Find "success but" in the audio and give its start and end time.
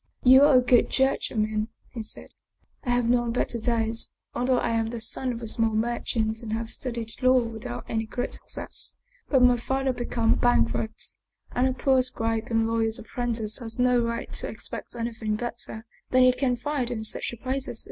8.33-9.43